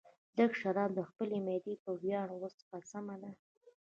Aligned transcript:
لږ 0.37 0.51
شراب 0.61 0.91
د 0.95 0.99
خپلې 1.09 1.37
معدې 1.45 1.75
په 1.83 1.91
ویاړ 2.01 2.27
وڅښه، 2.39 2.77
سمه 2.91 3.15
ده. 3.21 3.31